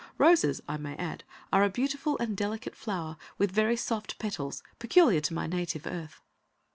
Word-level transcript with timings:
Roses, 0.17 0.61
I 0.67 0.77
may 0.77 0.95
add, 0.95 1.23
are 1.53 1.63
a 1.63 1.69
beautiful 1.69 2.17
and 2.17 2.35
delicate 2.35 2.75
flower, 2.75 3.17
with 3.37 3.51
very 3.51 3.75
soft 3.75 4.17
petals, 4.17 4.63
peculiar 4.79 5.21
to 5.21 5.33
my 5.35 5.45
native 5.45 5.85
Earth. 5.85 6.23